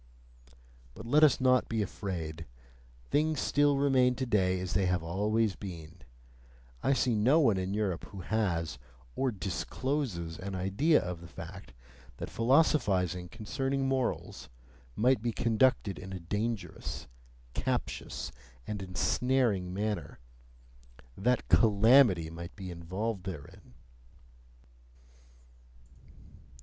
But 0.95 1.05
let 1.05 1.23
us 1.23 1.39
not 1.39 1.69
be 1.69 1.83
afraid! 1.83 2.47
Things 3.11 3.39
still 3.39 3.77
remain 3.77 4.15
today 4.15 4.59
as 4.59 4.73
they 4.73 4.87
have 4.87 5.03
always 5.03 5.55
been: 5.55 6.01
I 6.81 6.93
see 6.93 7.13
no 7.13 7.39
one 7.39 7.57
in 7.57 7.75
Europe 7.75 8.05
who 8.05 8.21
has 8.21 8.79
(or 9.15 9.29
DISCLOSES) 9.31 10.39
an 10.39 10.55
idea 10.55 10.99
of 11.03 11.21
the 11.21 11.27
fact 11.27 11.73
that 12.17 12.31
philosophizing 12.31 13.29
concerning 13.29 13.87
morals 13.87 14.49
might 14.95 15.21
be 15.21 15.31
conducted 15.31 15.99
in 15.99 16.11
a 16.13 16.19
dangerous, 16.19 17.05
captious, 17.53 18.31
and 18.65 18.81
ensnaring 18.81 19.71
manner 19.71 20.17
that 21.15 21.47
CALAMITY 21.47 22.31
might 22.31 22.55
be 22.55 22.71
involved 22.71 23.25
therein. 23.25 23.73